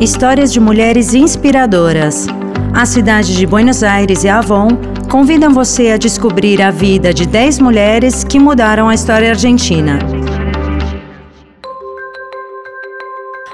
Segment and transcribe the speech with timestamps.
[0.00, 2.26] Histórias de mulheres inspiradoras.
[2.72, 4.68] A cidade de Buenos Aires e Avon
[5.10, 9.98] convidam você a descobrir a vida de 10 mulheres que mudaram a história argentina.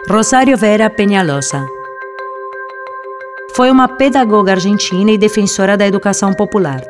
[0.09, 1.67] Rosário Vera Peñalosa
[3.57, 6.81] foi uma pedagoga argentina e defensora da educação popular.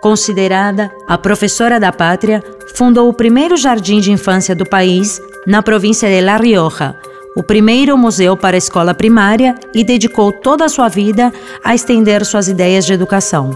[0.00, 2.42] Considerada a professora da pátria,
[2.74, 6.96] fundou o primeiro jardim de infância do país na província de La Rioja,
[7.36, 11.32] o primeiro museu para a escola primária e dedicou toda a sua vida
[11.64, 13.50] a estender suas ideias de educação.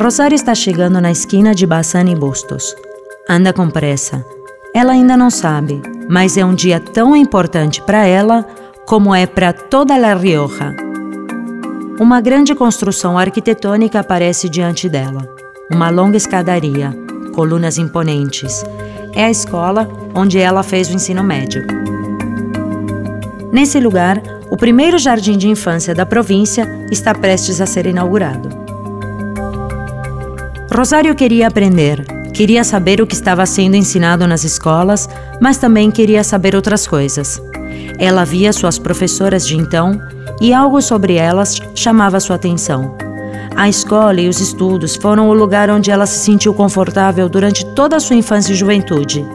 [0.00, 2.76] Rosário está chegando na esquina de Bassani Bustos.
[3.28, 4.24] Anda com pressa.
[4.74, 8.46] Ela ainda não sabe, mas é um dia tão importante para ela
[8.86, 10.74] como é para toda La Rioja.
[11.98, 15.28] Uma grande construção arquitetônica aparece diante dela.
[15.72, 16.96] Uma longa escadaria,
[17.34, 18.64] colunas imponentes.
[19.18, 21.66] É a escola onde ela fez o ensino médio.
[23.50, 28.48] Nesse lugar, o primeiro jardim de infância da província está prestes a ser inaugurado.
[30.72, 35.08] Rosário queria aprender, queria saber o que estava sendo ensinado nas escolas,
[35.40, 37.42] mas também queria saber outras coisas.
[37.98, 40.00] Ela via suas professoras de então
[40.40, 43.07] e algo sobre elas chamava sua atenção.
[43.58, 47.96] A escola e os estudos foram o lugar onde ela se sentiu confortável durante toda
[47.96, 49.26] a sua infância e juventude.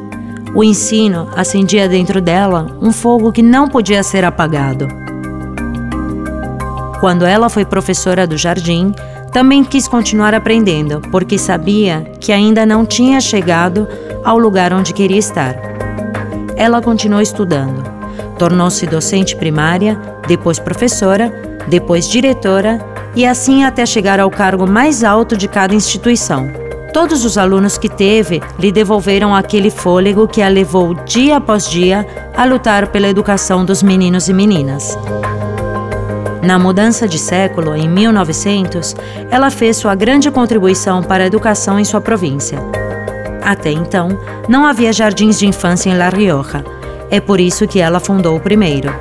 [0.55, 4.87] O ensino acendia dentro dela um fogo que não podia ser apagado.
[7.01, 8.93] Quando ela foi professora do jardim,
[9.33, 13.85] também quis continuar aprendendo, porque sabia que ainda não tinha chegado
[14.23, 15.53] ao lugar onde queria estar.
[16.55, 17.83] Ela continuou estudando.
[18.39, 19.99] Tornou-se docente primária,
[20.29, 21.29] depois professora,
[21.67, 26.47] depois diretora e assim até chegar ao cargo mais alto de cada instituição.
[26.93, 32.05] Todos os alunos que teve lhe devolveram aquele fôlego que a levou dia após dia
[32.35, 34.97] a lutar pela educação dos meninos e meninas.
[36.43, 38.95] Na mudança de século, em 1900,
[39.31, 42.59] ela fez sua grande contribuição para a educação em sua província.
[43.41, 44.09] Até então,
[44.47, 46.63] não havia jardins de infância em La Rioja.
[47.09, 48.93] É por isso que ela fundou o primeiro.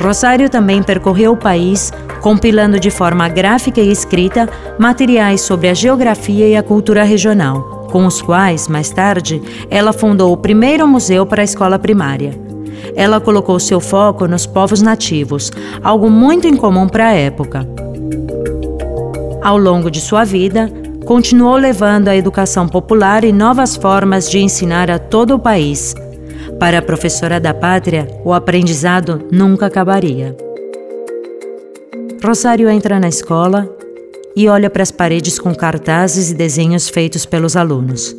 [0.00, 1.92] Rosário também percorreu o país
[2.26, 4.48] compilando de forma gráfica e escrita
[4.80, 10.32] materiais sobre a geografia e a cultura regional, com os quais, mais tarde, ela fundou
[10.32, 12.34] o primeiro museu para a escola primária.
[12.96, 15.52] Ela colocou seu foco nos povos nativos,
[15.84, 17.64] algo muito incomum para a época.
[19.40, 20.68] Ao longo de sua vida,
[21.04, 25.94] continuou levando a educação popular e novas formas de ensinar a todo o país.
[26.58, 30.45] Para a professora da pátria, o aprendizado nunca acabaria.
[32.24, 33.68] Rosário entra na escola
[34.34, 38.16] e olha para as paredes com cartazes e desenhos feitos pelos alunos.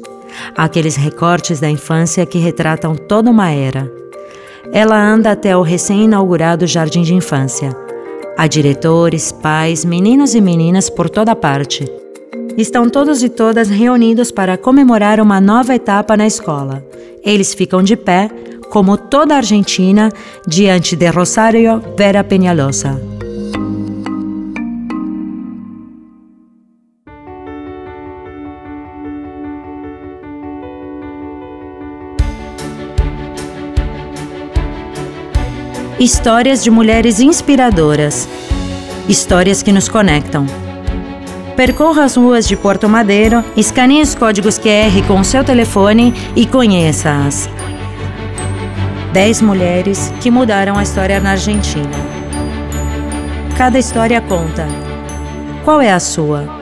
[0.55, 3.91] Aqueles recortes da infância que retratam toda uma era.
[4.71, 7.75] Ela anda até o recém-inaugurado jardim de infância.
[8.37, 11.89] Há diretores, pais, meninos e meninas por toda parte.
[12.57, 16.85] Estão todos e todas reunidos para comemorar uma nova etapa na escola.
[17.23, 18.29] Eles ficam de pé,
[18.69, 20.11] como toda a Argentina,
[20.47, 23.16] diante de Rosário Vera Peñalosa.
[35.99, 38.29] Histórias de mulheres inspiradoras.
[39.09, 40.45] Histórias que nos conectam.
[41.55, 46.45] Percorra as ruas de Porto Madeiro, escaneie os códigos QR com o seu telefone e
[46.45, 47.49] conheça-as.
[49.11, 51.97] 10 mulheres que mudaram a história na Argentina.
[53.57, 54.67] Cada história conta.
[55.65, 56.56] Qual é a sua?